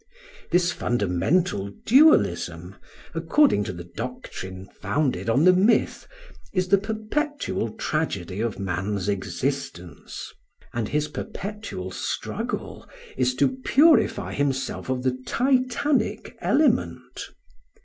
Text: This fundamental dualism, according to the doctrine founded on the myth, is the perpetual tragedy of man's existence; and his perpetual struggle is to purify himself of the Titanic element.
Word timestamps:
This 0.49 0.71
fundamental 0.71 1.69
dualism, 1.85 2.73
according 3.13 3.63
to 3.65 3.71
the 3.71 3.83
doctrine 3.83 4.67
founded 4.81 5.29
on 5.29 5.43
the 5.43 5.53
myth, 5.53 6.07
is 6.55 6.69
the 6.69 6.79
perpetual 6.79 7.69
tragedy 7.73 8.39
of 8.41 8.57
man's 8.57 9.07
existence; 9.07 10.33
and 10.73 10.89
his 10.89 11.07
perpetual 11.07 11.91
struggle 11.91 12.89
is 13.15 13.35
to 13.35 13.57
purify 13.63 14.33
himself 14.33 14.89
of 14.89 15.03
the 15.03 15.15
Titanic 15.27 16.35
element. 16.41 17.29